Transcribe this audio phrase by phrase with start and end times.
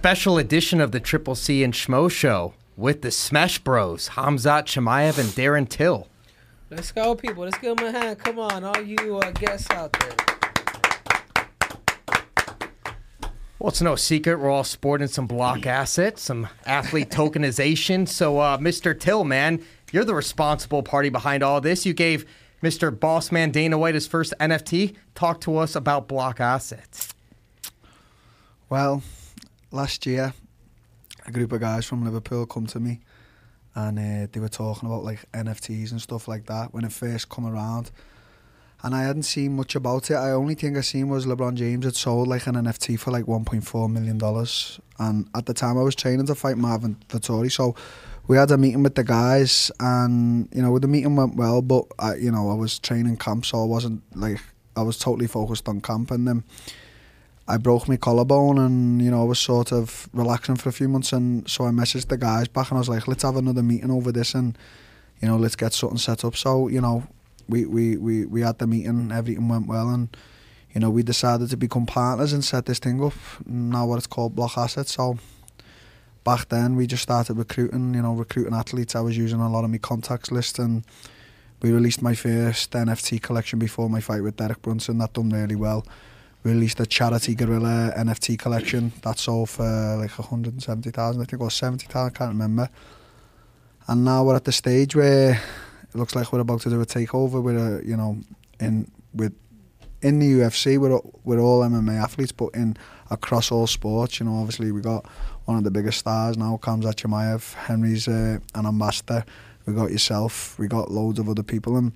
[0.00, 5.18] special edition of the Triple C and Schmo Show with the Smash Bros, Khamzat Chimaev
[5.18, 6.08] and Darren Till.
[6.70, 7.44] Let's go, people.
[7.44, 8.18] Let's give them a hand.
[8.18, 10.16] Come on, all you uh, guests out there.
[13.58, 18.08] Well, it's no secret we're all sporting some block assets, some athlete tokenization.
[18.08, 18.98] So, uh, Mr.
[18.98, 19.62] Till, man,
[19.92, 21.84] you're the responsible party behind all this.
[21.84, 22.24] You gave
[22.62, 22.90] Mr.
[22.90, 24.96] Bossman Dana White his first NFT.
[25.14, 27.12] Talk to us about Blockassets.
[28.70, 29.02] Well,
[29.70, 30.32] last year,
[31.26, 33.00] a group of guys from Liverpool come to me
[33.74, 37.28] and uh, they were talking about like NFTs and stuff like that when it first
[37.28, 37.90] come around.
[38.82, 40.14] And I hadn't seen much about it.
[40.14, 43.26] I only thing I seen was LeBron James had sold like an NFT for like
[43.26, 44.80] 1.4 million dollars.
[44.98, 47.74] And at the time, I was training to fight Marvin Vettori, so
[48.26, 51.60] we had a meeting with the guys, and you know, the meeting went well.
[51.60, 54.40] But I, you know, I was training camp, so I wasn't like
[54.76, 56.44] I was totally focused on camp, and then.
[57.50, 60.88] I broke my collarbone and you know I was sort of relaxing for a few
[60.88, 63.62] months and so I messaged the guys back and I was like let's have another
[63.62, 64.56] meeting over this and
[65.20, 66.36] you know let's get something set up.
[66.36, 67.08] So you know
[67.48, 70.16] we we we, we had the meeting everything went well and
[70.72, 73.14] you know we decided to become partners and set this thing up
[73.46, 74.88] now what it's called Blockassets.
[74.88, 75.18] So
[76.22, 78.94] back then we just started recruiting you know recruiting athletes.
[78.94, 80.84] I was using a lot of my contacts list and
[81.62, 84.98] we released my first NFT collection before my fight with Derek Brunson.
[84.98, 85.84] That done really well.
[85.84, 86.09] we
[86.42, 88.92] released a charity Gorilla NFT collection.
[89.02, 92.68] That sold for like 170,000, I think, or 70,000, I can't remember.
[93.86, 96.86] And now we're at the stage where it looks like we're about to do a
[96.86, 98.18] takeover with uh, a, you know,
[98.60, 99.34] in with
[100.02, 102.76] in the UFC, we're, we're all MMA athletes, but in
[103.10, 105.04] across all sports, you know, obviously we got
[105.44, 109.24] one of the biggest stars now, Kamzat Chimaev, Henry's uh, an ambassador,
[109.66, 111.92] we got yourself, we got loads of other people, and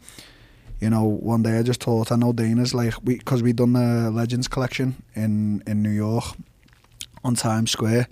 [0.81, 3.73] you know, one day I just thought I know Dana's like we because we done
[3.75, 6.25] the Legends collection in in New York
[7.23, 8.09] on Times Square.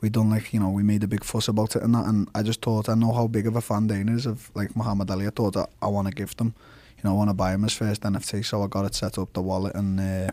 [0.00, 2.28] We done like you know we made a big fuss about it and that, and
[2.34, 5.10] I just thought I know how big of a fan Dana is of like Muhammad
[5.10, 5.26] Ali.
[5.26, 6.54] I thought that I want to gift him,
[6.96, 9.18] you know, I want to buy him his first NFT, so I got it set
[9.18, 10.30] up the wallet and uh,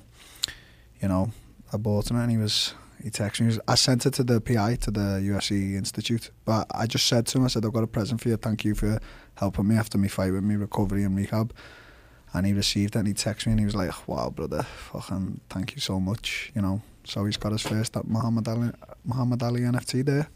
[1.02, 1.32] you know
[1.72, 3.46] I bought him and he was he texted me.
[3.46, 7.08] He was, I sent it to the PI to the UFC Institute, but I just
[7.08, 8.38] said to him, I said I've got a present for you.
[8.38, 9.00] Thank you for
[9.36, 11.54] helping me after my fight with me recovery and rehab.
[12.34, 15.42] And he received it and he texted me and he was like, wow, brother, fucking
[15.50, 16.82] thank you so much, you know.
[17.04, 18.72] So he's got his first at Muhammad Ali,
[19.06, 20.30] Muhammad Ali NFT there.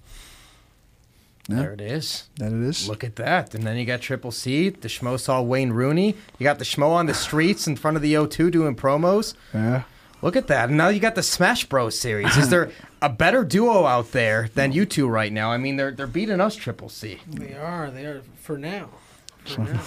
[1.50, 1.56] Yeah.
[1.56, 2.30] There it is.
[2.36, 2.90] There it is.
[2.90, 3.56] Look at that.
[3.56, 4.70] And then you got Triple C.
[4.70, 6.16] The Schmo saw Wayne Rooney.
[6.38, 9.34] You got the Schmo on the streets in front of the O2 doing promos.
[9.54, 9.84] Yeah.
[10.22, 10.70] Look at that.
[10.70, 12.36] And now you got the Smash Bros series.
[12.38, 15.52] Is there a better duo out there than you two right now?
[15.52, 17.20] I mean, they're they're beating us Triple C.
[17.28, 17.92] They are.
[17.92, 18.90] They are for now.
[19.46, 19.82] For now.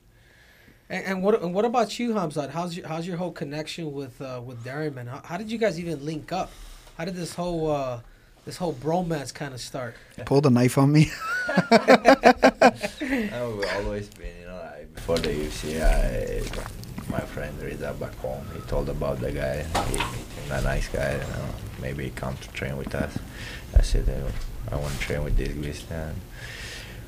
[0.90, 2.50] and, and, what and what about you, Khamzat?
[2.50, 5.06] How's your how's your whole connection with uh, with Darren?
[5.06, 6.50] How, how did you guys even link up?
[6.96, 8.00] How did this whole uh,
[8.44, 9.94] this whole bromance kind of start?
[10.24, 11.10] Pulled a knife on me.
[11.70, 13.40] I've
[13.84, 16.42] always been, you know, like before the UFC, I
[17.10, 18.44] my friend Reza back home.
[18.54, 19.62] He told about the guy.
[19.62, 21.12] He, he's a nice guy.
[21.12, 21.48] You know,
[21.80, 23.16] maybe he come to train with us.
[23.76, 24.08] I said,
[24.70, 26.12] I want to train with this guy.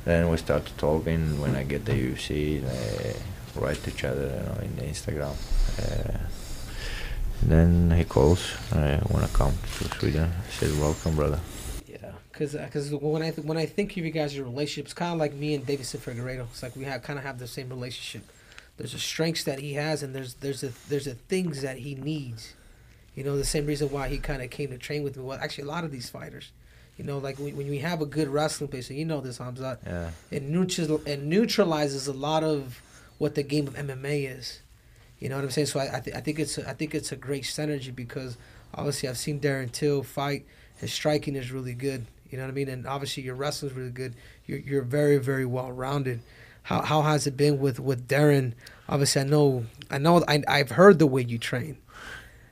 [0.05, 1.41] Then we started talking.
[1.41, 3.17] When I get the UFC, they
[3.55, 5.35] write to each other, you know, in the Instagram.
[5.79, 6.19] Uh,
[7.43, 8.53] then he calls.
[8.73, 10.31] I want to come to Sweden.
[10.31, 11.41] I said, "Welcome, brother."
[11.87, 15.13] Yeah, because because when I when I think of you guys' your relationship, it's kind
[15.13, 16.47] of like me and Deiveson Figueiredo.
[16.51, 18.25] It's like we have kind of have the same relationship
[18.81, 21.95] there's a strengths that he has and there's there's a there's a things that he
[21.95, 22.55] needs.
[23.15, 25.23] You know, the same reason why he kind of came to train with me.
[25.23, 26.51] Well, actually, a lot of these fighters,
[26.97, 29.39] you know, like when, when we have a good wrestling place, so you know this,
[29.39, 29.79] Khamzat.
[29.85, 30.11] Yeah.
[30.31, 32.81] It, neutral, it neutralizes a lot of
[33.19, 34.61] what the game of MMA is.
[35.19, 35.67] You know what I'm saying?
[35.67, 38.39] So I I, th- I think it's a, I think it's a great synergy because
[38.73, 40.47] obviously I've seen Darren Till fight.
[40.79, 42.07] His striking is really good.
[42.31, 42.71] You know what I mean?
[42.71, 44.15] And obviously your wrestling is really good.
[44.47, 46.21] You're you're very very well rounded.
[46.71, 48.53] How how has it been with with Darren?
[48.89, 51.79] Obviously, I know I know I I've heard the way you train.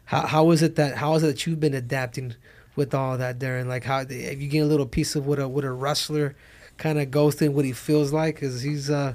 [0.06, 2.34] How how is it that how is it that you've been adapting
[2.74, 3.66] with all that, Darren?
[3.66, 6.34] Like how have you get a little piece of what a what a wrestler
[6.78, 8.34] kind of goes through, what he feels like?
[8.34, 9.14] Because he's uh.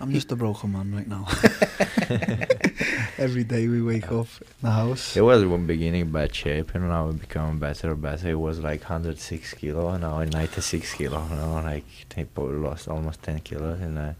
[0.00, 1.28] I'm just a broken man right now.
[3.20, 5.14] Every day we wake up in the house.
[5.14, 8.30] It was one beginning bad shape, and now it becoming better and better.
[8.30, 11.22] It was like 106 kilo, and now 96 kilo.
[11.28, 11.84] You know, like
[12.16, 14.12] he lost almost 10 kilos, and uh,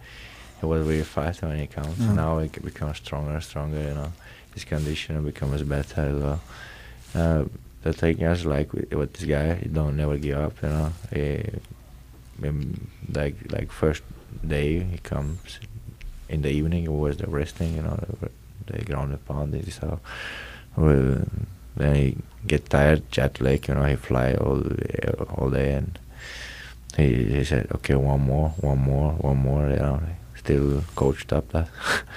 [0.61, 1.97] he was really fast when he comes.
[1.97, 2.15] Mm.
[2.15, 3.81] Now it becomes stronger and stronger.
[3.81, 4.13] You know,
[4.53, 6.41] his condition becomes better as well.
[7.15, 7.45] Uh,
[7.83, 10.63] the thing is, like with, with, this guy, he don't never give up.
[10.63, 11.43] You know, he,
[13.15, 14.03] like like first
[14.47, 15.59] day he comes
[16.29, 17.77] in the evening it was the resting.
[17.77, 17.99] You know,
[18.73, 19.71] the, the ground and pounding.
[19.71, 20.01] So
[20.77, 21.19] we
[21.77, 23.69] then he get tired, jet lag.
[23.69, 24.63] You know, he fly all
[25.37, 25.99] all day, and
[26.97, 29.69] he he said, okay, one more, one more, one more.
[29.71, 30.01] You know,
[30.37, 31.69] still coached up that.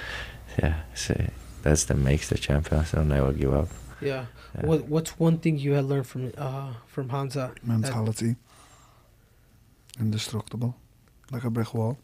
[0.58, 1.14] yeah, so
[1.62, 2.84] that's that makes the champion.
[2.84, 3.68] So never give up.
[4.00, 4.26] Yeah.
[4.56, 4.66] Yeah.
[4.66, 7.52] What What's one thing you had learned from uh from Hamza?
[7.54, 8.36] that- Mentality.
[9.98, 10.74] Indestructible.
[11.30, 11.98] Like a brick wall.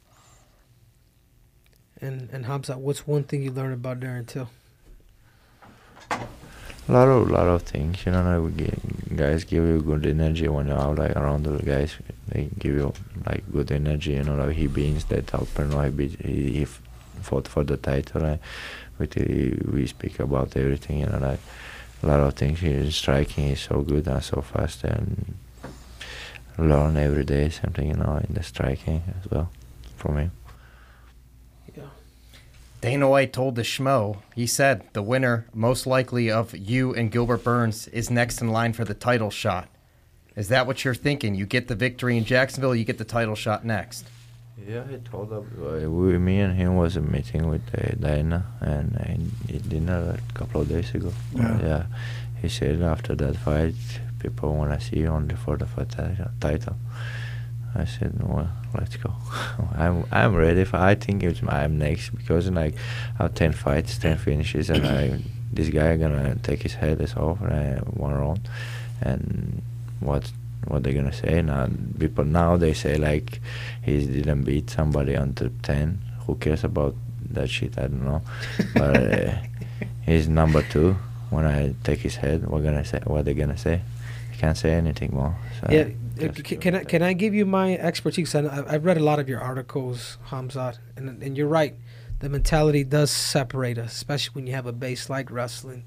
[2.01, 4.49] And and Hamza, what's one thing you learned about Darren Till?
[6.11, 8.23] A lot of lot of things, you know.
[8.23, 11.97] Like we get, guys give you good energy when you're out, like around the guys.
[12.29, 12.93] They give you
[13.27, 14.35] like good energy, you know.
[14.35, 15.83] Like he beats that help, you know.
[15.83, 18.39] He he, he fought for the title.
[18.99, 21.19] With the, we speak about everything, you know.
[21.19, 21.41] Like
[22.03, 22.61] a lot of things.
[22.61, 25.35] His striking is so good and so fast, and
[26.59, 29.51] learn every day something, you know, in the striking as well,
[29.97, 30.33] from him.
[32.83, 32.91] Yeah.
[32.91, 37.45] Dana White told the Schmo, he said the winner, most likely of you and Gilbert
[37.45, 39.69] Burns, is next in line for the title shot.
[40.37, 41.35] Is that what you're thinking?
[41.35, 44.07] You get the victory in Jacksonville, you get the title shot next.
[44.67, 45.45] Yeah, he told us.
[45.59, 50.19] Uh, we, me and him was a meeting with uh, Diana and uh, he dinner
[50.19, 51.13] a couple of days ago.
[51.35, 51.61] Yeah.
[51.61, 51.87] yeah.
[52.43, 53.75] He said after that fight,
[54.19, 56.77] people want to see you only for the fight ti- title.
[57.75, 59.13] I said, well, let's go.
[59.77, 60.65] I'm I'm ready.
[60.65, 62.75] For, I think it's I'm next because like
[63.19, 65.21] I have ten fights, ten finishes, and I
[65.53, 68.49] this guy gonna take his head is off uh, one round,
[69.01, 69.63] and
[70.01, 70.31] what
[70.67, 71.69] what they gonna say now?
[71.99, 73.41] People now they say like
[73.83, 76.01] he didn't beat somebody under ten.
[76.27, 76.95] Who cares about
[77.31, 77.79] that shit?
[77.79, 78.23] I don't know,
[78.75, 79.35] but uh,
[80.03, 80.97] he's number two.
[81.31, 83.01] When I take his head, what gonna say?
[83.05, 83.83] What they gonna say?
[84.33, 85.37] He can't say anything more.
[85.61, 85.89] So yeah.
[86.21, 87.03] Just Can I can.
[87.03, 88.35] I give you my expertise?
[88.35, 91.75] I- I've read a lot of your articles, Khamzat, and and you're right.
[92.21, 95.85] The mentality does separate us, especially when you have a base like wrestling.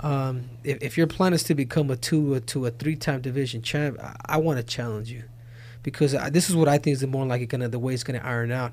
[0.00, 3.20] Um, if, if your plan is to become a two or to a three time
[3.20, 5.24] division champ, I, I want to challenge you,
[5.82, 8.02] because I, this is what I think is the more like gonna the way it's
[8.02, 8.72] gonna iron out.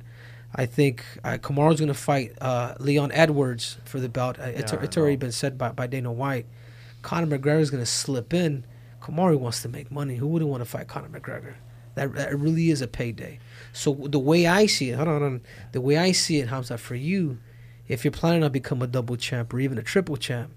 [0.56, 4.40] I think uh, Kamaru's gonna fight uh, Leon Edwards for the belt.
[4.40, 6.48] Uh, it's Yeah, I it's already been said by, by Dana White.
[7.02, 8.64] Conor McGregor is gonna slip in.
[9.02, 10.16] Kamaru wants to make money.
[10.16, 11.56] Who wouldn't want to fight Conor McGregor?
[11.96, 13.40] That, that really is a payday.
[13.74, 15.42] So the way I see it, hold on, hold on.
[15.72, 17.40] the way I see it, Hamza, for you,
[17.88, 20.52] if you're planning on become a double champ or even a triple champ,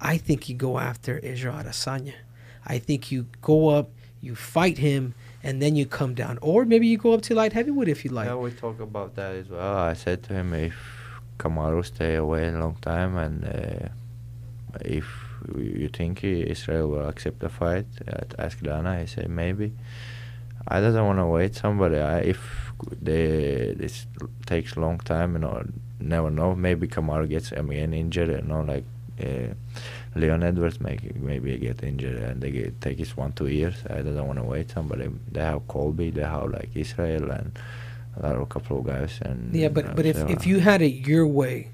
[0.00, 2.14] I think you go after Israel Adesanya.
[2.66, 3.90] I think you go up,
[4.20, 7.52] you fight him, and then you come down, or maybe you go up to light
[7.52, 8.26] heavyweight if you like.
[8.26, 9.76] Yeah, we talk about that as well.
[9.76, 10.74] I said to him if
[11.38, 13.88] Kamaru stay away a long time and uh,
[14.80, 15.25] if
[15.56, 19.72] you think Israel will accept the fight at ask Dana, I said maybe.
[20.68, 21.98] I doesn't want to wait somebody.
[21.98, 24.06] I, if they, this
[24.46, 25.64] takes long time, you know,
[26.00, 26.54] never know.
[26.56, 28.84] Maybe Kamaru gets again injured, you know, like
[29.22, 29.54] uh,
[30.16, 33.76] Leon Edwards make, maybe get injured and they get, take his one two years.
[33.88, 35.08] I don't want to wait somebody.
[35.30, 37.56] They have Colby, they have like Israel and
[38.20, 39.18] a couple of guys.
[39.22, 41.68] And Yeah, but uh, but if, if you had it your way,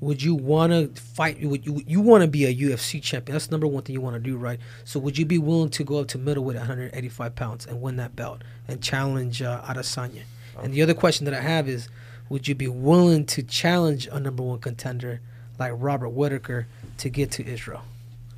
[0.00, 1.40] would you want to fight?
[1.42, 3.34] Would you you want to be a UFC champion?
[3.34, 4.58] That's number one thing you want to do, right?
[4.84, 7.96] So would you be willing to go up to middleweight, at 185 pounds, and win
[7.96, 10.22] that belt and challenge uh, Adesanya?
[10.62, 11.88] And the other question that I have is,
[12.28, 15.20] would you be willing to challenge a number one contender
[15.58, 16.66] like Robert Whittaker
[16.98, 17.82] to get to Israel?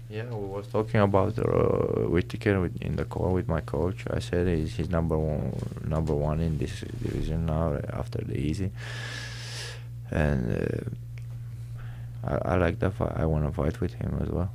[0.09, 4.05] Yeah, we was talking about uh, Whittaker with, in the call with my coach.
[4.11, 8.71] I said he's, he's number one, number one in this division now after the Izzy.
[10.11, 10.91] And uh,
[12.25, 13.12] I, I like that fight.
[13.17, 14.50] I want to fight with him as well.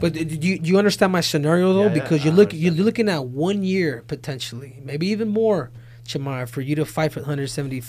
[0.00, 1.82] But do you, do you understand my scenario though?
[1.82, 5.70] Yeah, yeah, because I you're looking you're looking at one year potentially, maybe even more,
[6.04, 7.80] Chamar, for you to fight for 170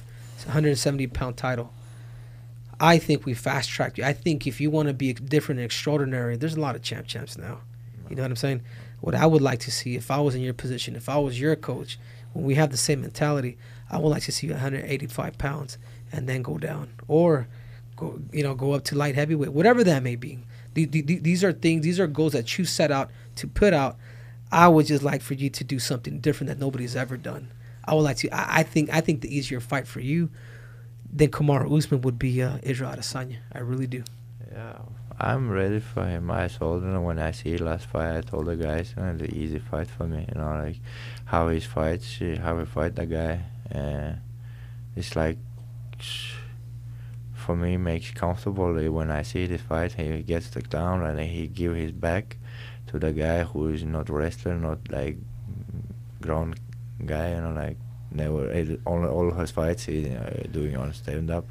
[0.46, 1.74] 170 pound title.
[2.80, 4.06] I think we fast tracked you.
[4.06, 7.08] I think if you want to be different and extraordinary, there's a lot of champ
[7.08, 7.60] champs now.
[8.10, 8.62] You know what I'm saying?
[9.02, 11.40] What I would like to see if I was in your position, if I was
[11.40, 12.00] your coach,
[12.34, 13.58] when we have the same mentality,
[13.92, 15.78] I would like to see you 185 pounds
[16.12, 17.48] and then go down, or
[18.00, 20.40] go you know go up to light heavyweight, whatever that may be.
[20.76, 23.74] The- the- the- These are things, these are goals that you set out to put
[23.74, 23.98] out.
[24.52, 27.52] I would just like for you to do something different that nobody's ever done.
[27.86, 28.30] I would like to.
[28.32, 28.90] I, think.
[28.92, 30.30] I think the easier fight for you
[31.12, 33.38] than Kamaru Usman would be uh, Israel Adesanya.
[33.52, 34.04] I really do.
[34.52, 34.78] Yeah,
[35.20, 36.30] I'm ready for him.
[36.30, 39.34] I told him when I see last fight, I told the guys, you know, the
[39.36, 40.26] easy fight for me.
[40.30, 40.78] You know, like
[41.26, 43.42] how he fights, how he fight the guy.
[43.74, 44.14] Uh,
[44.96, 45.38] it's like
[47.50, 49.94] for me makes comfortable when I see this fight.
[49.94, 52.38] He gets the down and he give his back
[52.86, 55.18] to the guy who is not wrestler, not like
[56.22, 56.54] grown
[57.04, 57.32] guy.
[57.34, 57.78] You know, like
[58.12, 61.46] never it- all all his fights he uh, doing on stand up.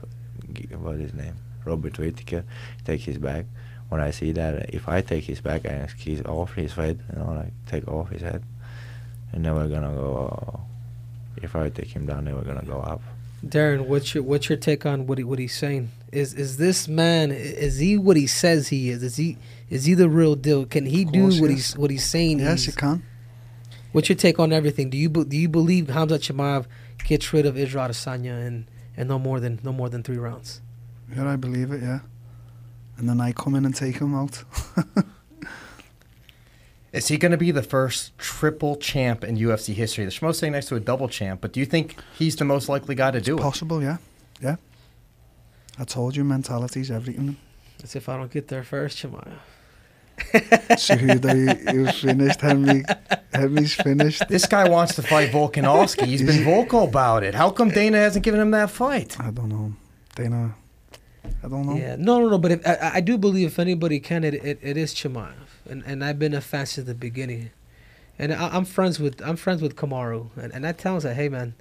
[0.78, 1.34] What his name?
[1.64, 2.44] Robert Whittaker
[2.84, 3.46] take his back
[3.88, 7.18] when I see that if I take his back and he's off his head, you
[7.18, 8.44] know, like take off his head,
[9.32, 10.60] and never gonna go.
[11.42, 13.02] if I take him down, never gonna go up.
[13.44, 15.90] Darren, what's your what's your take on what he, what he's saying?
[16.10, 17.30] Is is this man?
[17.30, 19.02] Is he what he says he is?
[19.02, 19.36] Is he
[19.70, 20.66] is he the real deal?
[20.66, 21.48] Can he Of do what yes.
[21.50, 22.40] he's what he's saying?
[22.40, 23.02] Yes, he's- you can.
[23.92, 24.90] What's your take on everything?
[24.90, 26.66] Do you do you believe Hamza Chimaev
[27.04, 28.66] gets rid of Israel Adesanya and
[28.96, 30.60] and no more than no more than three rounds?
[31.14, 31.80] Yeah, I believe it.
[31.82, 32.00] Yeah.
[32.98, 34.42] And then I come in and take him out.
[36.92, 40.04] Is he going to be the first triple champ in UFC history?
[40.04, 42.68] The Schmo's saying next to a double champ, but do you think he's the most
[42.68, 43.42] likely guy to do it?
[43.42, 43.98] Possible, yeah,
[44.40, 44.56] yeah.
[45.78, 47.36] I told you, mentality's everything.
[47.82, 49.38] As if I don't get there first, Chimaev.
[50.72, 52.40] Cejudo, he was finished.
[52.40, 52.84] Henry,
[53.32, 54.26] Henry's finished.
[54.28, 56.06] This guy wants to fight Volkanovski.
[56.06, 57.34] He's been vocal about it.
[57.34, 59.18] How come Dana hasn't given him that fight?
[59.20, 59.74] I don't know,
[60.16, 60.54] Dana.
[61.42, 61.76] I don't know.
[61.76, 62.38] Yeah, no, no, no.
[62.38, 65.34] But if, I, I do believe if anybody can, it, it, it is Chimaev,
[65.68, 67.50] and and I've been a fan since the beginning,
[68.18, 71.14] and I, I'm friends with I'm friends with Kamaru, and, and I tell him that
[71.14, 71.54] hey man,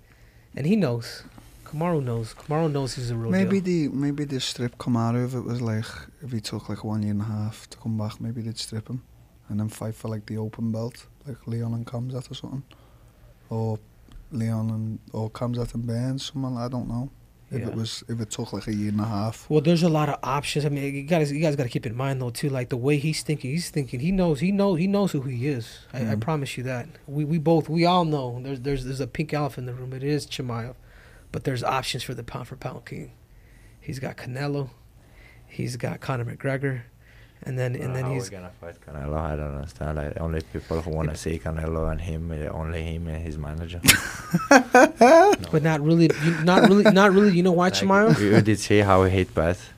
[0.55, 1.23] and he knows,
[1.65, 3.91] Kamaru knows, Kamaru knows he's a real Maybe deal.
[3.91, 5.85] the maybe the strip Kamaru if it was like
[6.21, 8.87] if he took like one year and a half to come back, maybe they'd strip
[8.89, 9.03] him.
[9.49, 12.63] And then fight for like the open belt, like Leon and Khamzat or something,
[13.49, 13.79] or
[14.31, 17.09] Leon and or Khamzat and Burns, someone I don't know.
[17.49, 17.67] If Yeah.
[17.67, 19.49] it was if it took like a year and a half.
[19.49, 20.65] Well, there's a lot of options.
[20.65, 22.75] I mean, you guys, you guys got to keep in mind though too, like the
[22.77, 23.51] way he's thinking.
[23.51, 24.01] He's thinking.
[24.01, 24.41] He knows.
[24.41, 24.79] He knows.
[24.79, 25.79] He knows who he is.
[25.93, 26.19] I, I Mhm.
[26.19, 26.87] promise you that.
[27.07, 28.41] We we both we all know.
[28.43, 29.93] There's there's there's a pink elephant in the room.
[29.93, 30.75] It is Chimaev,
[31.31, 33.11] but there's options for the pound for pound king.
[33.79, 34.71] He's got Canelo.
[35.47, 36.81] He's got Conor McGregor,
[37.43, 39.17] and then and then how he's we gonna fight Canelo?
[39.17, 39.95] I don't understand.
[39.95, 43.79] Like only people who wanna see Canelo and him, uh, only him and his manager.
[45.51, 47.31] but not really, you, not really, not really.
[47.35, 48.19] You know why Like, Chimaev?
[48.19, 49.71] you, you did see how he hit Beth.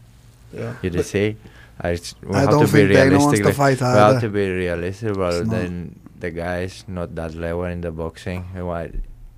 [0.53, 0.73] Yeah.
[0.81, 1.35] You did see.
[1.81, 3.41] I, s- we I have don't to be think Dana wants realistic.
[3.43, 5.55] to like, fight we have to be realistic, but It's not.
[5.55, 8.43] then the guy is not that level in the boxing.
[8.53, 8.91] Why?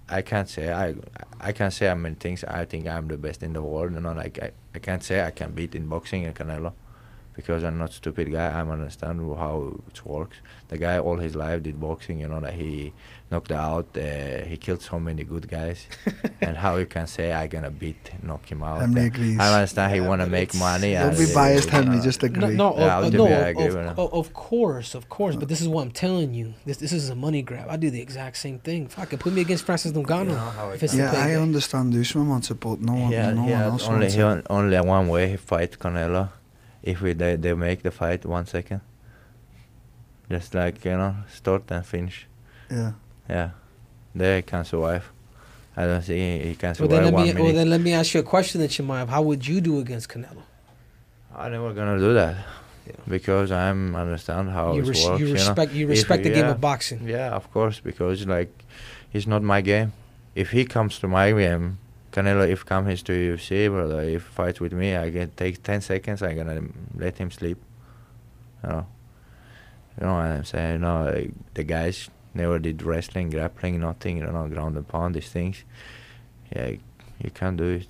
[0.10, 0.96] I can't say I
[1.40, 2.44] I can't say I mean things.
[2.44, 3.94] I think I'm the best in the world.
[3.94, 6.74] You know, like I, I can't say I can beat in boxing in Canelo
[7.36, 8.48] because I'm not stupid guy.
[8.50, 10.38] I understand how it works.
[10.70, 12.20] The guy all his life did boxing.
[12.20, 12.92] You know that he
[13.32, 13.88] knocked out.
[13.96, 15.88] Uh, he killed so many good guys,
[16.42, 18.82] and how you can say I gonna beat knock him out?
[18.82, 19.40] Henry Uh, agrees.
[19.40, 20.94] I understand Yeah, he wanna make money.
[20.94, 22.00] Don't be uh, biased, you Henry.
[22.02, 22.56] Just No, agree.
[22.56, 23.66] no, Yeah, of, uh, no, of, agree
[24.04, 25.36] of, of course, of course.
[25.36, 26.48] But this is what I'm telling you.
[26.66, 27.68] This this is a money grab.
[27.70, 28.82] I do the exact same thing.
[28.88, 30.30] Fuck it, put me against Francis Ngannou.
[30.30, 31.42] You know if it's Yeah, I game.
[31.48, 34.22] understand Usman wants it, but no one, Yeah, no he one else only wants he
[34.22, 34.46] it.
[34.58, 36.24] only one way he fight Canelo.
[36.84, 38.82] If we they, they make the fight one second,
[40.30, 42.28] just like you know start and finish.
[42.70, 42.92] Yeah.
[43.32, 43.50] Yeah,
[44.36, 45.10] he can survive.
[45.78, 47.44] I don't see he, he can Well survive then, let one me minute.
[47.44, 49.10] well then let me ask you a question, that you might have.
[49.10, 50.44] How would you do against Canelo?
[51.36, 52.36] I'm never gonna do that
[52.88, 52.94] Yeah.
[53.08, 55.20] because I'm understand how you, it res- works.
[55.22, 57.08] you respect you If- respect the game of boxing.
[57.08, 58.52] Yeah, of course, because like
[59.14, 59.94] it's not my game.
[60.36, 61.78] If he comes to my game,
[62.12, 66.22] Canelo, if comes to UFC, brother, if fights with me, I can take ten seconds.
[66.22, 66.62] I'm gonna
[66.98, 67.58] let him sleep.
[68.64, 68.86] You know,
[70.00, 70.82] you know what I'm saying?
[70.82, 74.18] No, like, the guys never did wrestling, grappling, nothing.
[74.18, 75.64] You know, ground and pound these things.
[76.56, 76.72] Yeah,
[77.24, 77.88] you can't do it.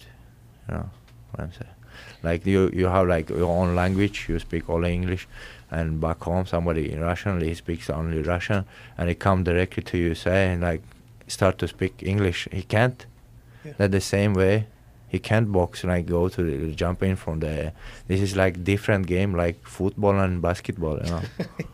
[0.68, 0.90] You know
[1.32, 1.76] what I'm saying?
[2.24, 4.28] Like you, you have like your own language.
[4.30, 5.28] You speak only English,
[5.70, 8.66] and back home somebody in Russian, he speaks only Russian,
[8.98, 10.82] and he come directly to you saying like
[11.28, 12.48] start to speak English.
[12.52, 13.06] He can't.
[13.66, 13.74] Yeah.
[13.78, 14.68] That the same way.
[15.08, 17.74] He can't box like go to the, jump in from the.
[18.08, 21.00] This is like different game like football and basketball.
[21.04, 21.22] You know.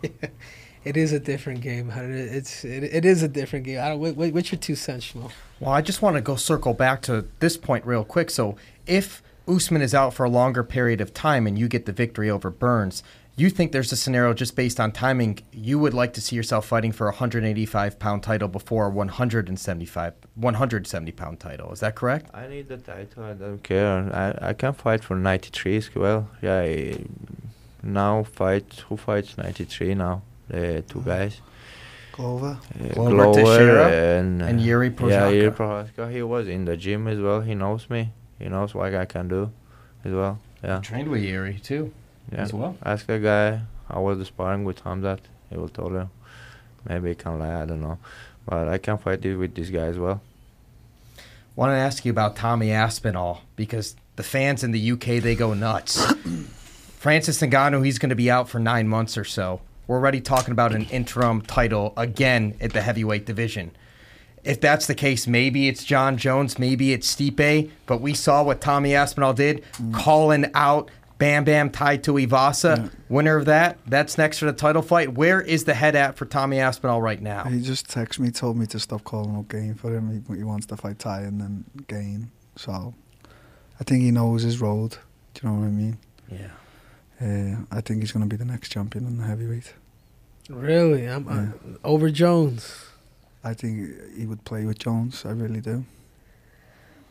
[0.88, 1.90] It is a different game.
[1.92, 3.80] It's it, it is a different game.
[3.80, 5.32] I don't, what, what- what's your two cents, Shmo?
[5.60, 8.30] Well, I just want to go circle back to this point real quick.
[8.30, 11.92] So, if Usman is out for a longer period of time and you get the
[11.92, 13.02] victory over Burns,
[13.36, 16.66] you think there's a scenario just based on timing you would like to see yourself
[16.66, 21.72] fighting for a 185 pound title before a 175 170 pound title.
[21.72, 22.30] Is that correct?
[22.34, 23.24] I need the title.
[23.24, 24.10] I don't care.
[24.14, 26.30] I I can fight for 93 as well.
[26.42, 26.60] Yeah.
[26.60, 27.06] I,
[27.84, 28.84] now fight.
[28.90, 30.22] Who fights 93 now?
[30.50, 31.42] The two guys.
[32.14, 32.58] Glover.
[32.80, 33.88] Uh, Glover Teixeira
[34.20, 35.92] and, and Yuri Yeah, Yuri Prochazka.
[35.96, 36.12] Prochazka.
[36.12, 37.42] He was in the gym as well.
[37.42, 38.12] He knows me.
[38.40, 39.52] He knows what I can do
[40.04, 40.40] as well.
[40.64, 40.80] Yeah.
[40.80, 41.94] Trained with Yuri too,
[42.32, 42.42] Yeah.
[42.42, 42.76] as well.
[42.84, 43.62] Ask the guy
[43.92, 45.20] how was the sparring with Khamzat.
[45.50, 46.10] He will tell you.
[46.90, 47.62] Maybe he can lie.
[47.62, 48.00] I don't know.
[48.48, 50.22] But I can fight it with this guy as well.
[51.56, 55.54] Want to ask you about Tommy Aspinall because the fans in the UK they go
[55.54, 56.12] nuts.
[57.00, 59.62] Francis Ngannou, he's going to be out for nine months or so.
[59.88, 63.72] We're already talking about an interim title again at the heavyweight division.
[64.44, 68.62] If that's the case, maybe it's Jon Jones, maybe it's Stipe, but we saw what
[68.62, 69.64] Tommy Aspinall did,
[69.94, 72.78] calling out Bam Bam Tai Tuivasa.
[72.78, 72.90] Yeah.
[73.10, 75.14] Winner of that, that's next for the title fight.
[75.14, 77.46] Where is the head at for Tommy Aspinall right now?
[77.46, 80.24] He just texted me, told me to stop calling up Gane for him.
[80.30, 82.32] He, he wants to fight Ty and then Gane.
[82.56, 82.94] So
[83.80, 84.98] I think he knows his road.
[85.34, 85.98] Do you know what I mean?
[86.32, 86.52] Yeah.
[87.22, 89.74] Uh, I think he's going to be the next champion in the heavyweight.
[90.50, 91.50] Really, I'm Yeah.
[91.74, 92.86] uh, over Jones.
[93.44, 95.24] I think he would play with Jones.
[95.26, 95.86] I really do.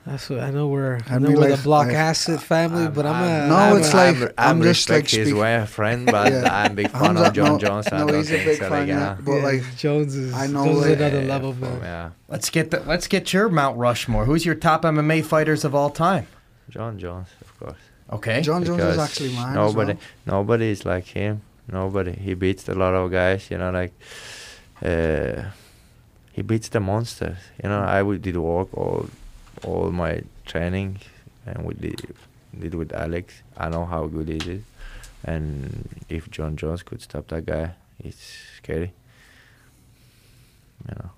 [0.07, 0.69] That's what I know.
[0.69, 3.93] We're I know we're the Block I- Acid family, but I'm, a No, I'm it's
[3.93, 6.49] a- like- I'm, I'm I'm just, like, his speak- way, friend, but Yeah.
[6.65, 7.89] I'm a big fan of Jon no, Jones.
[7.91, 8.69] No, he's a big so.
[8.69, 8.99] fan, like, yeah.
[9.01, 9.17] yeah.
[9.21, 11.81] But, yeah, like, Jones is I know, Jones is like- another Yeah, level, man.
[11.83, 14.27] Yeah, Let's get the let's get your Mount Rushmore.
[14.27, 16.29] Who's your top MMA fighters of all time?
[16.71, 17.81] Jon Jones, of course.
[18.13, 18.41] Okay.
[18.43, 19.55] Jon Jones is actually mine.
[19.55, 21.43] Nobody, As nobody is like him.
[21.71, 22.13] Nobody.
[22.13, 23.51] He beats a lot of guys.
[23.51, 23.93] You know, like
[24.83, 25.51] uh,
[26.33, 27.39] he beats the monsters.
[27.63, 29.09] You know, I would did work all,
[29.65, 30.99] all my training,
[31.45, 32.15] and we did
[32.59, 33.43] did with Alex.
[33.57, 34.63] I know how good he is,
[35.25, 38.23] and if Jon Jones could stop that guy, it's
[38.59, 38.93] scary.
[40.89, 41.11] You know.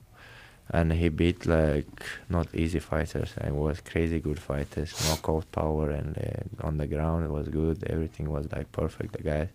[0.70, 3.32] And he beat like not easy fighters.
[3.38, 4.92] and was crazy good fighters.
[5.08, 7.84] Knockout power and uh, on the ground it was good.
[7.84, 9.12] Everything was like perfect.
[9.12, 9.48] The guy.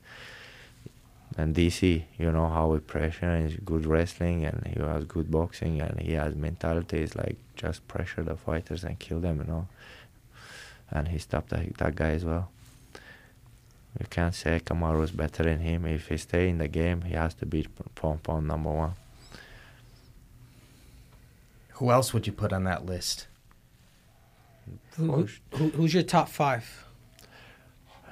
[1.37, 5.81] And DC, you know how he pressure and good wrestling and he has good boxing
[5.81, 6.99] and he has mentality.
[6.99, 9.67] It's like just pressure the fighters and kill them, you know.
[10.91, 12.49] And he stopped that, that guy as well.
[13.99, 15.85] You can't say Kamaru is better than him.
[15.85, 18.93] If he stay in the game, he has to beat pound pound number one.
[21.75, 23.27] Who else would you put on that list?
[24.97, 25.27] Who, who,
[25.57, 26.85] who- who's your top five?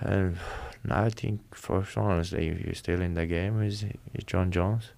[0.02, 0.38] And
[0.90, 3.84] I think first honestly, if you're still in the game, is
[4.16, 4.90] is Jon Jones,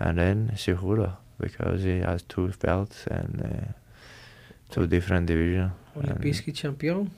[0.00, 3.72] and then Cejudo because he has two belts and uh,
[4.70, 5.70] two different divisions.
[5.96, 7.10] Olimpijski champion.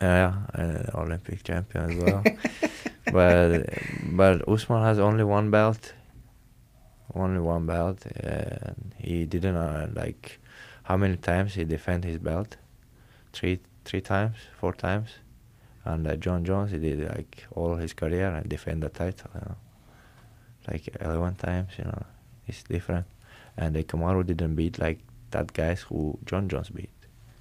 [0.00, 2.24] Yeah, and Olympic champion as well.
[3.12, 3.64] but
[4.16, 5.92] but Usman has only one belt,
[7.14, 10.40] only one belt, and he didn't uh, like
[10.84, 12.56] how many times he defend his belt,
[13.32, 15.10] three three times, four times,
[15.84, 19.40] and uh, Jon Jones he did like all his career and defend the title, you
[19.40, 19.56] know,
[20.68, 22.04] like eleven times, you know,
[22.46, 23.06] it's different,
[23.56, 24.98] and uh, Kamaru didn't beat like
[25.30, 26.90] that guys who Jon Jones beat.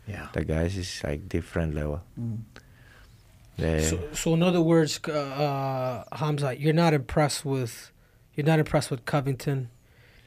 [0.08, 0.28] Yeah.
[0.34, 2.02] The guys is like different level.
[2.18, 2.28] well.
[2.28, 2.40] Mm.
[3.58, 7.92] They, So, so in other words, uh, uh, Hamza, you're not impressed with,
[8.40, 9.70] you're not impressed with Covington,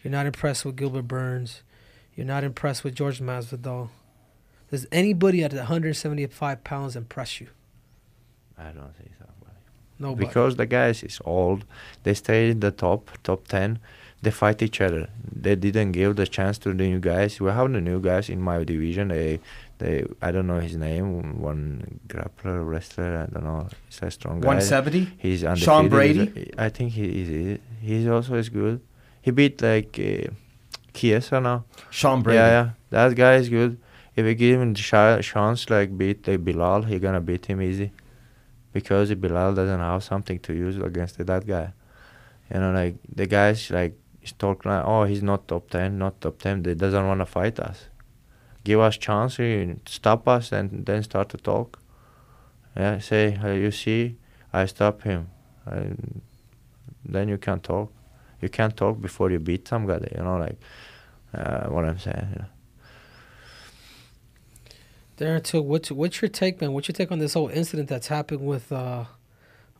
[0.04, 1.62] you're not impressed with Gilbert Burns,
[2.14, 3.88] you're not impressed with George Masvidal.
[4.70, 7.48] Does anybody at 175 pounds impress you?
[8.58, 9.24] I don't think so.
[9.40, 9.56] buddy.
[9.98, 11.64] No, Because the guys is old,
[12.02, 13.78] they stay in the top, top ten.
[14.20, 15.08] They fight each other.
[15.34, 17.40] They didn't give the chance to the new guys.
[17.40, 19.08] We have the new guys in my division.
[19.08, 19.40] They,
[19.78, 21.40] they, I don't know his name.
[21.40, 23.26] One grappler, wrestler.
[23.28, 23.68] I don't know.
[23.88, 24.46] He's a strong guy.
[24.46, 25.08] 170?
[25.18, 25.64] He's undefeated.
[25.64, 26.52] Sean Brady?
[26.56, 27.58] a- I think he is.
[27.82, 28.80] He's also is good.
[29.20, 30.30] He beat like uh,
[30.94, 31.64] Chiesa now.
[31.90, 32.36] Sean Brady.
[32.36, 32.70] Yeah, yeah.
[32.90, 33.78] That guy is good.
[34.14, 37.60] If we give him the sh- chance, like beat like Belal, he gonna beat him
[37.60, 37.92] easy.
[38.72, 41.72] Because Belal doesn't have something to use against that guy.
[42.52, 46.20] You know, like the guys like is talking like, oh, he's not top ten, not
[46.20, 46.62] top ten.
[46.62, 47.88] They doesn't wanna fight us.
[48.64, 49.40] Give us chance,
[49.86, 51.80] stop us, and then start to talk.
[52.76, 54.16] Yeah, say, you see,
[54.52, 55.30] I stop him.
[55.66, 56.22] And
[57.04, 57.92] then you can talk.
[58.40, 60.08] You can't talk before you beat somebody.
[60.16, 60.58] You know, like
[61.34, 62.28] uh, what I'm saying.
[62.32, 62.46] You know.
[65.18, 66.72] Darren, too, what's what's your take, man?
[66.72, 69.04] What's your take on this whole incident that's happened with uh,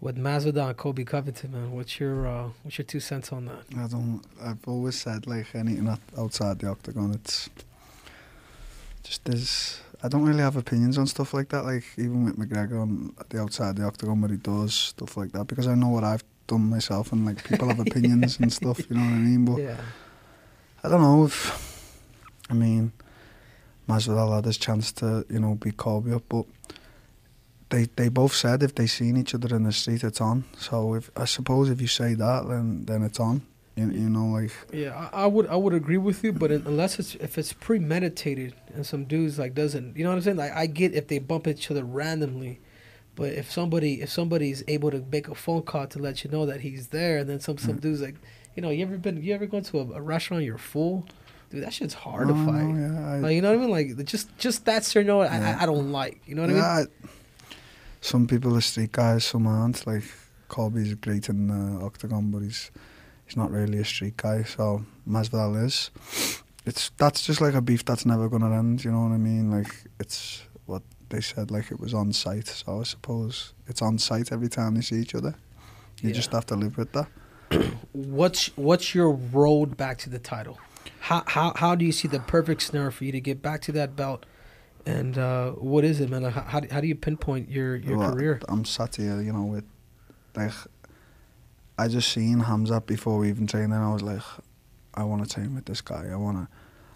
[0.01, 1.73] with Masvidal and Colby Covington, man?
[1.73, 3.65] What's your uh, what's your two cents on that?
[3.77, 4.23] I don't.
[4.41, 7.51] I've always said like anything outside the octagon, it's
[9.03, 9.81] just there's.
[10.05, 11.65] I don't really have opinions on stuff like that.
[11.65, 15.47] Like even with McGregor on the outside the octagon, where he does stuff like that,
[15.47, 18.79] because I know what I've done myself, and like people have opinions and stuff.
[18.89, 19.45] You know what I mean?
[19.45, 19.81] But Yeah,
[20.85, 21.37] I don't know if.
[22.51, 22.93] I mean,
[23.89, 26.47] Masvidal had his chance to you know beat Colby up, but
[27.71, 30.45] they they both said if they seen each other in the street, it's on.
[30.59, 33.43] So if I suppose if you say that, then then it's on.
[33.75, 36.65] You, you know, like yeah, I, I would I would agree with you, but un-
[36.67, 40.37] unless it's if it's premeditated and some dudes like doesn't, you know what I'm saying?
[40.37, 42.61] Like I get if they bump each other randomly,
[43.15, 46.47] but if somebody if somebody's able to make a phone call to let you know
[46.47, 47.81] that he's there, and then some some Mm.
[47.81, 48.17] dudes like,
[48.57, 51.07] you know, you ever been you ever gone to a, a restaurant you're full,
[51.51, 52.75] dude, that shit's hard to no, fight.
[52.81, 53.71] yeah, I, Like you know what I mean?
[53.99, 55.57] Like just just that scenario, I, Yeah.
[55.61, 56.21] I, I don't like.
[56.27, 56.63] You know what I mean?
[56.63, 56.87] I-
[58.01, 59.87] some people are street guys, some aren't.
[59.87, 60.03] Like
[60.49, 62.71] Colby's great in the octagon, but he's
[63.27, 64.43] he's not really a street guy.
[64.43, 65.91] So Masvidal is.
[66.67, 68.85] It's that's just like a beef that's never gonna end.
[68.85, 69.51] You know what I mean?
[69.51, 70.43] Like it's
[71.13, 72.49] they said like it was on site.
[72.49, 75.35] So I suppose it's on site every time they see each other.
[76.03, 76.15] You Yeah.
[76.17, 77.09] just have to live with that.
[77.93, 80.59] What's what's your road back to the title?
[81.01, 83.73] How how how do you see the perfect scenario for you to get back to
[83.73, 84.25] that belt?
[84.87, 86.23] And uh, what is it, man?
[86.23, 88.41] Like, how, how do- how do you pinpoint your your Well, career?
[88.49, 89.65] I'm sat here, you know, with
[90.35, 90.53] like
[91.79, 94.23] I just seen Hamza before we even trained, and I was like,
[94.95, 96.09] I want to train with this guy.
[96.11, 96.49] I wanna,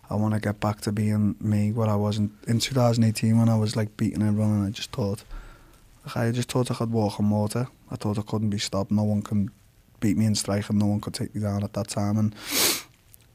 [0.08, 3.56] I wanna get back to being me, what I was in, in 2018 when I
[3.56, 5.24] was like beating everyone, and I just thought,
[6.04, 7.68] like, I just thought I could walk on water.
[7.90, 8.90] I thought I couldn't be stopped.
[8.90, 9.50] No one can
[10.00, 12.16] beat me in strike, and no one could take me down at that time.
[12.18, 12.34] And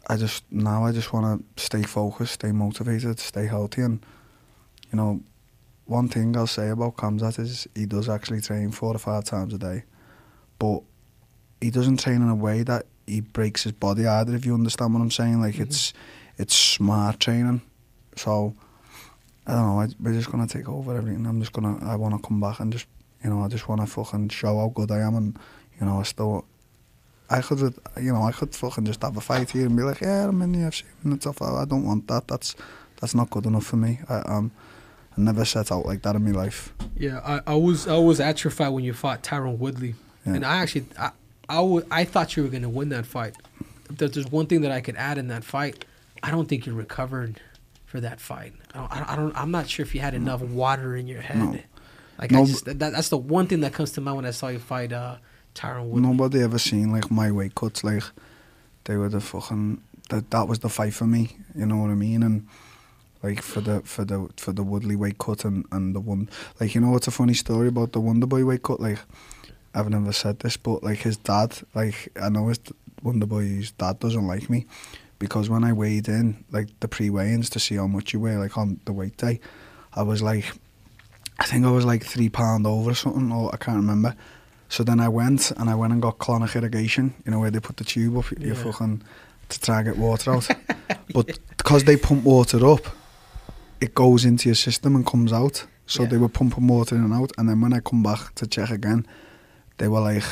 [0.07, 4.03] I just now I just want to stay focused, stay motivated, stay healthy, and
[4.91, 5.21] you know,
[5.85, 9.53] one thing I'll say about Khamzat is he does actually train four to five times
[9.53, 9.83] a day,
[10.59, 10.81] but
[11.59, 14.33] he doesn't train in a way that he breaks his body either.
[14.35, 15.61] If you understand what I'm saying, like Mhm.
[15.61, 15.93] it's
[16.41, 17.61] it's smart training.
[18.17, 18.53] So
[19.47, 19.79] I don't know.
[19.81, 21.25] I, we're just gonna take over everything.
[21.25, 21.77] I'm just gonna.
[21.93, 22.87] I want to come back and just
[23.23, 23.41] you know.
[23.43, 25.39] I just want to fucking show how good I am, and
[25.79, 26.45] you know, I still.
[27.29, 27.59] I could,
[28.05, 30.41] you know, I could fucking just have a fight here and be like, yeah, I'm
[30.41, 31.41] in the UFC and stuff.
[31.41, 32.27] I I don't want that.
[32.27, 32.55] That's
[32.99, 33.99] that's not good enough for me.
[34.09, 34.51] I um,
[35.17, 36.73] I never set out like that in my life.
[36.97, 40.33] Yeah, I, I was I was at your fight when you fought Tyron Woodley, Yeah.
[40.35, 41.11] and I actually I
[41.47, 43.35] I, w- I thought you were gonna win that fight.
[43.89, 45.85] If there's one thing that I could add in that fight,
[46.23, 47.41] I don't think you recovered
[47.85, 48.53] for that fight.
[48.73, 51.07] I don't, I don't, I don't I'm not sure if you had enough water in
[51.07, 51.37] your head.
[51.37, 51.59] No.
[52.17, 54.31] Like No, I just that, that's the one thing that comes to mind when I
[54.31, 55.17] saw you fight uh,
[55.55, 56.07] Tyron Woodley.
[56.07, 57.83] Nobody ever seen like my weight cuts.
[57.83, 58.03] Like
[58.85, 60.31] they were the fucking that.
[60.31, 61.35] That was the fight for me.
[61.55, 62.23] You know what I mean?
[62.23, 62.47] And
[63.23, 66.29] like for the for the for the Woodley weight cut and and the one
[66.59, 68.79] like you know what's a funny story about the Wonder Boy weight cut?
[68.79, 68.99] Like
[69.73, 72.59] I've never said this, but like his dad, like I know his
[73.03, 74.65] Wonder Boy's dad doesn't like me
[75.21, 78.57] because when I weighed in, like the pre-weigh-ins to see how much you weigh, like
[78.57, 79.39] on the weight day,
[79.93, 80.45] I was like,
[81.39, 84.15] I think I was like three pound over or something, or I can't remember.
[84.67, 87.59] So then I went and I went and got colonic irrigation, you know, where they
[87.59, 88.63] put the tube up your Yeah.
[88.63, 89.03] fucking
[89.49, 90.47] to try and get water out.
[91.13, 92.83] but because they pump water up,
[93.79, 95.65] it goes into your system and comes out.
[95.85, 96.09] So Yeah.
[96.09, 98.69] they were pumping water in and out, and then when I come back to check
[98.71, 99.05] again,
[99.77, 100.23] they were like,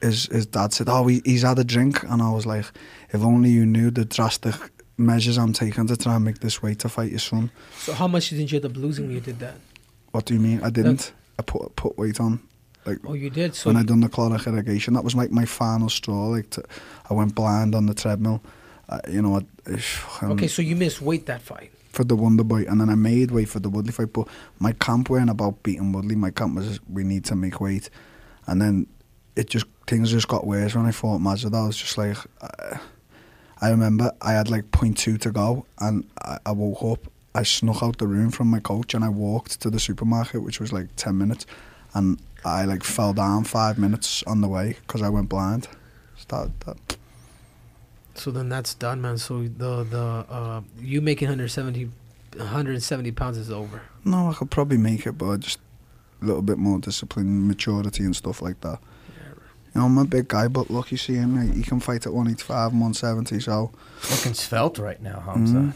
[0.00, 2.66] his his dad said, "Oh, he, he's had a drink," and I was like,
[3.12, 4.54] "If only you knew the drastic
[4.96, 8.08] measures I'm taking to try and make this weight to fight your son." So how
[8.08, 9.56] much did you end up losing when you did that?
[10.12, 10.62] What do you mean?
[10.62, 11.12] I didn't.
[11.38, 12.40] I put put weight on.
[12.86, 13.54] Like Oh, you did.
[13.54, 16.28] So when I done the colonic irrigation, that was like my final straw.
[16.28, 16.62] Like to,
[17.10, 18.42] I went blind on the treadmill.
[18.88, 19.42] Uh, you know, I,
[20.22, 21.70] okay, so you missed weight that fight.
[21.92, 24.14] for the Wonder Boy, and then I made weight for the Woodley fight.
[24.14, 26.16] But my camp weren't about beating Woodley.
[26.16, 27.90] My camp was we need to make weight,
[28.46, 28.86] and then
[29.36, 31.64] it just things just got worse when I fought Masvidal.
[31.64, 32.76] I was just like, uh,
[33.60, 37.12] I remember I had like point two to go, and I, I woke up.
[37.34, 40.60] I snuck out the room from my coach, and I walked to the supermarket, which
[40.60, 41.46] was like ten minutes,
[41.94, 45.68] and I like fell down five minutes on the way because I went blind.
[46.16, 46.96] Start that.
[48.14, 49.18] So then that's done, man.
[49.18, 51.90] So the the uh, you making 170,
[52.36, 53.80] 170 pounds is over.
[54.04, 55.60] No, I could probably make it, but just
[56.20, 58.80] a little bit more discipline, maturity, and stuff like that.
[59.78, 62.04] You know, I'm a big guy, but look, you see him, like, he can fight
[62.04, 63.70] at 185 and 170, so.
[64.10, 65.54] Looking svelte right now, Hamza.
[65.54, 65.72] Mhm.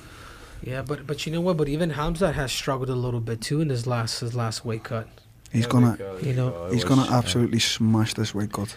[0.65, 1.57] Yeah, but but you know what?
[1.57, 4.83] But even Hamza has struggled a little bit too in his last his last weight
[4.83, 5.07] cut.
[5.53, 8.77] He's gonna You know, he's gonna absolutely smash this weight cut.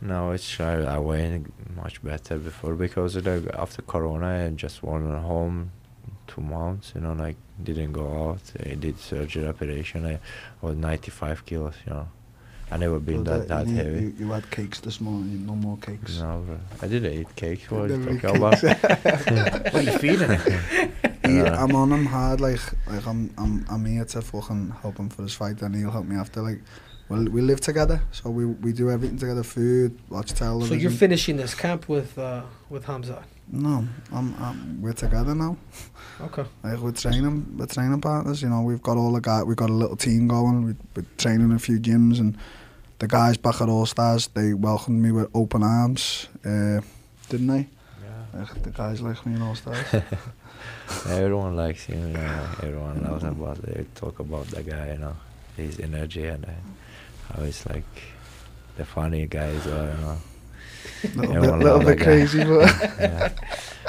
[0.00, 1.44] No, it's I, I weighed
[1.76, 5.70] much better before because of the, after Corona I just went home
[6.26, 6.92] two months.
[6.94, 8.42] You know, like didn't go out.
[8.70, 10.04] I did surgery operation.
[10.06, 10.18] I
[10.60, 11.74] was 95 kilos.
[11.86, 12.08] You know,
[12.74, 14.00] I never been Well, that that you, heavy.
[14.02, 16.18] You, you had cakes this morning, no more cakes.
[16.18, 16.44] No.
[16.82, 17.62] I did eat cake.
[17.68, 18.60] What are you eat talking about?
[19.72, 20.92] What are you feeding him?
[21.24, 24.98] He, Uh, I'm on him hard, like, like I'm, I'm, I'm here to fucking help
[24.98, 26.42] him for his fight, and he'll help me after.
[26.42, 26.60] Like,
[27.08, 30.76] well, we live together, so we, we do everything together: food, watch television.
[30.76, 33.22] So you're finishing this camp with uh, with Hamza.
[33.52, 35.56] No, I'm, I'm, we're together now.
[36.20, 36.44] Okay.
[36.64, 38.42] Like we're training, we're training partners.
[38.42, 39.44] You know, we've got all the guys.
[39.44, 40.64] We've got a little team going.
[40.66, 42.36] We, we're training in a few gyms, and
[43.04, 46.80] the guys back at All Stars, they welcomed me with open arms, uh,
[47.28, 47.68] didn't they?
[48.02, 48.46] Yeah.
[48.62, 49.84] The guys like me in All Stars.
[51.08, 52.48] Everyone likes him, you know.
[52.62, 53.60] Everyone knows about.
[53.60, 55.16] They talk about the guy, you know,
[55.54, 56.50] his energy and uh,
[57.28, 57.84] how he's like
[58.78, 60.16] the funny guy as well, you know.
[61.16, 63.32] little Everyone bit, little bit crazy, but yeah.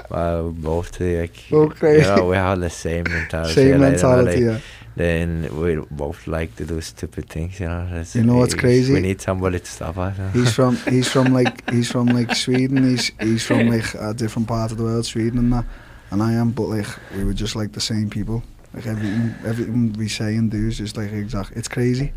[0.10, 3.54] Well, both like Both You know, we have the same mentality.
[3.54, 4.46] same like, you know, mentality.
[4.46, 4.75] like, yeah.
[4.96, 7.84] Then we both like to do stupid things, you know.
[7.86, 8.94] that's- You know what's we- crazy?
[8.94, 10.18] We need somebody to stop us.
[10.18, 10.42] you.
[10.42, 12.84] He's from he's from like he's from like Sweden.
[12.90, 15.66] He's he's from like a different part of the world, Sweden and that.
[16.12, 18.42] And I am, but like we were just like the same people.
[18.74, 21.52] Like everything, everything we say and do is just like exact.
[21.56, 22.14] It's crazy.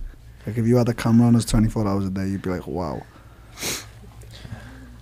[0.47, 2.67] Like if you had a camera on us 24 hours a day, you'd be like,
[2.67, 3.03] wow.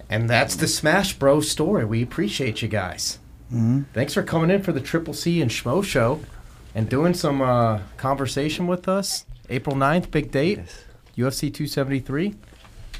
[0.08, 1.84] And that's the Smash Bros story.
[1.84, 3.18] We appreciate you guys.
[3.50, 6.20] hmm Thanks for coming in for the Triple C and Schmo show
[6.76, 9.24] and doing some uh, conversation with us.
[9.48, 10.84] April 9th, big date, Yes.
[11.16, 12.34] UFC 273.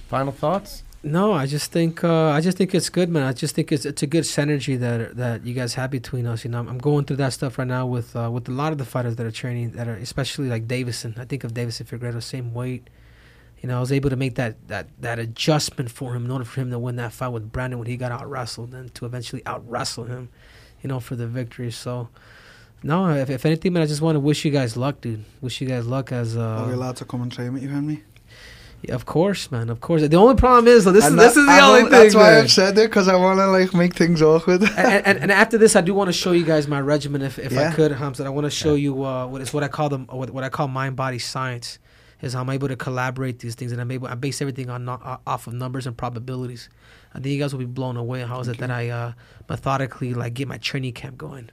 [0.08, 0.82] Final thoughts?
[1.02, 3.22] No, I just think uh, I just think it's good, man.
[3.22, 6.42] I just think it's it's a good synergy that that you guys have between us.
[6.44, 8.72] You know, I'm, I'm going through that stuff right now with uh, with a lot
[8.72, 11.16] of the fighters that are training, that are especially like Deiveson.
[11.18, 12.88] I think of Deiveson Figueiredo, same weight.
[13.60, 16.44] You know, I was able to make that that that adjustment for him in order
[16.44, 19.06] for him to win that fight with Brandon when he got out wrestled, and to
[19.06, 20.28] eventually out wrestle him,
[20.82, 21.70] you know, for the victory.
[21.70, 22.08] So.
[22.82, 25.24] No, if, if anything, man, I just want to wish you guys luck, dude.
[25.40, 27.70] Wish you guys luck as uh, Are we allowed to come and train with you,
[27.70, 28.04] Henry?
[28.82, 30.06] yeah, of course, man, of course.
[30.06, 31.90] The only problem is, though, this is this is the only thing.
[31.90, 32.38] That's why.
[32.38, 34.62] I've said it because I want to like make things awkward.
[34.62, 37.38] and, and, and after this, I do want to show you guys my regimen, if,
[37.38, 38.24] if I could, Hamza.
[38.24, 40.48] I want to show you uh, what is what I call them, what, what I
[40.48, 41.78] call mind body science,
[42.20, 44.88] is how I'm able to collaborate these things, and I'm able I base everything on
[44.88, 46.68] uh, off of numbers and probabilities.
[47.12, 48.22] I think you guys will be blown away.
[48.22, 49.12] How is it that I uh,
[49.48, 51.50] methodically like get my training camp going?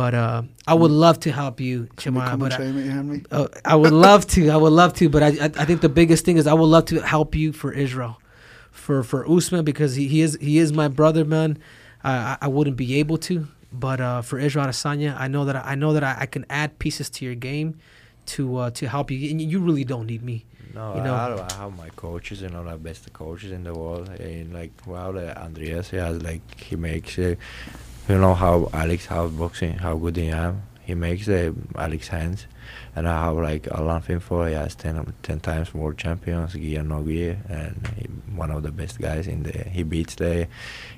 [0.00, 2.28] But uh, I would love to help you, Can we Chimaya.
[2.30, 3.20] come But I, train with you, Henry?
[3.30, 4.40] uh, I would love to.
[4.56, 6.70] I would love to, but I, I I think the biggest thing is I would
[6.76, 8.14] love to help you for Israel,
[8.82, 11.50] for for Usman because he, he is he is my brother, man.
[12.12, 13.34] I I- wouldn't be able to,
[13.86, 16.70] but uh, for Israel Adesanya, I know that I, know that I, I can add
[16.84, 17.68] pieces to your game,
[18.34, 19.18] to uh, to help you.
[19.30, 20.38] And you really don't need me.
[20.74, 23.74] No, You know- I, I have my coaches, you know, the best coaches in the
[23.82, 24.08] world.
[24.30, 27.34] And like, well, uh, Andreas, he has like, he makes, uh,
[28.08, 30.62] you know, how Alex has boxing, how good he am.
[30.82, 32.46] He makes the Alex hands.
[32.96, 36.82] And I have like Alan Finfou, he has 10, um, 10 times world champions, Gia
[36.82, 40.48] Noguier, and he, one of the best guys in the, he beats the,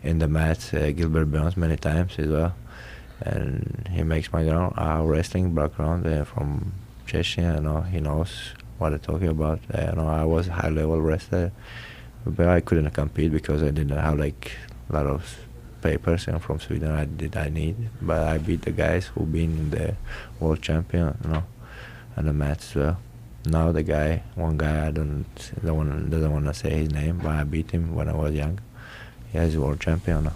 [0.03, 2.55] in the match, uh, Gilbert Burns many times as well.
[3.21, 6.73] And he makes my ground, uh, wrestling background uh, from
[7.07, 9.61] Chechnya, you know, he knows what I'm talking about.
[9.73, 11.53] Uh, you know, I was high level wrestler,
[12.27, 14.53] but I couldn't compete because I didn't have like
[14.88, 15.43] a lot of
[15.85, 17.77] papers and from Sweden I did I need.
[18.01, 19.94] But I beat the guys who been the
[20.40, 21.44] world champion, you know,
[22.16, 22.97] and the match well.
[23.47, 25.27] Now the guy, one guy I don't,
[25.62, 28.35] don't want, doesn't want to say his name, but I beat him when I was
[28.35, 28.59] young.
[29.31, 30.33] He is world champion now.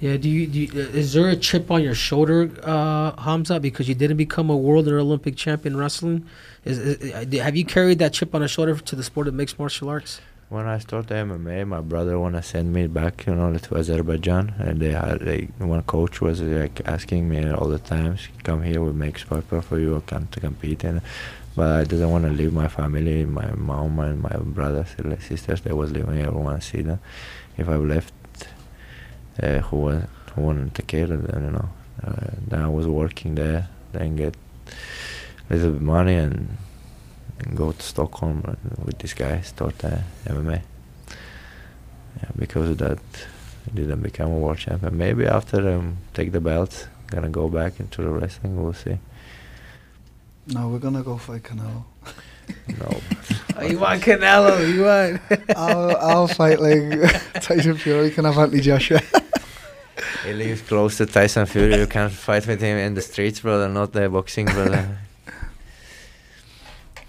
[0.00, 0.16] Yeah.
[0.16, 0.68] Do you, do you
[1.02, 4.88] is there a chip on your shoulder, uh, Hamza, because you didn't become a world
[4.88, 6.24] or Olympic champion wrestling?
[6.64, 9.58] Is, is have you carried that chip on your shoulder to the sport of mixed
[9.58, 10.20] martial arts?
[10.50, 14.80] When I started MMA, my brother wanna send me back, you know, to Azerbaijan, and
[14.80, 18.92] they had like one coach was like asking me all the times, "Come here, we
[18.92, 21.02] make sport for you, come to compete." And
[21.54, 25.60] but I didn't want to leave my family, my mom and my brothers and sisters.
[25.60, 26.30] They was living here.
[26.30, 27.00] To see them.
[27.58, 28.14] If I left,
[29.42, 30.02] uh, who was
[30.34, 31.08] who wanted to care?
[31.08, 31.68] Then you know,
[32.02, 34.34] uh, then I was working there, then get
[35.50, 36.56] a little bit money and
[37.40, 40.62] and go to Stockholm with this guy, start uh, MMA.
[42.20, 42.98] Yeah, because of that,
[43.66, 44.96] I didn't become a world champion.
[44.96, 48.62] Maybe after um, take the belt, gonna go back into the wrestling.
[48.62, 48.98] We'll see.
[50.48, 51.84] No, we're gonna go fight Canelo.
[52.80, 53.00] No,
[53.56, 54.72] Oh, you want Canelo?
[54.72, 55.50] You want?
[55.56, 58.10] I'll, I'll fight like Tyson Fury.
[58.10, 59.00] Can have Anthony Joshua.
[60.24, 61.76] he lives close to Tyson Fury.
[61.76, 63.68] You can't fight with him in the streets, brother.
[63.68, 64.98] Not the boxing, brother.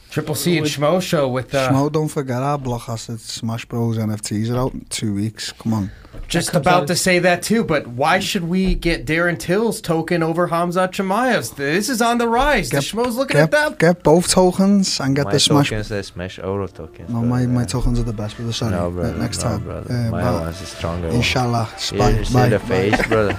[0.10, 4.52] Triple C and Schmo show with uh, Schmo, don't forget our Blockasset Smash Bros NFTs
[4.52, 5.52] are out in two weeks.
[5.52, 5.92] Come on.
[6.28, 7.64] just about to say that too.
[7.64, 11.52] But why should we get Darren Till's token over Hamza Chimaev's?
[11.52, 12.72] This is on the rise.
[12.72, 13.78] Get- the Schmo's looking at that.
[13.78, 15.70] get both tokens and get my the Smash.
[15.70, 17.08] tokens, the Smash Euro tokens.
[17.10, 18.52] No, my, brother, my tokens are the best, brother.
[18.52, 18.72] Sorry.
[18.72, 19.14] No, brother.
[19.16, 19.64] next no, time.
[19.64, 19.94] brother.
[19.94, 21.08] Uh, my well, one's stronger.
[21.10, 21.18] one.
[21.18, 21.70] Inshallah.
[21.92, 22.10] Yeah, Bye.
[22.10, 22.50] you see bye.
[22.50, 22.66] the bye.
[22.66, 23.38] face, brother.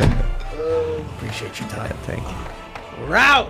[1.16, 1.96] Appreciate your time.
[2.02, 3.06] Thank you.
[3.06, 3.48] Route.